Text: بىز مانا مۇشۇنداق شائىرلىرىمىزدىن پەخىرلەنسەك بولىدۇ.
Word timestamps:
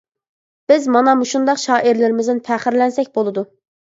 بىز 0.71 0.87
مانا 0.95 1.13
مۇشۇنداق 1.19 1.59
شائىرلىرىمىزدىن 1.65 2.39
پەخىرلەنسەك 2.47 3.13
بولىدۇ. 3.19 3.45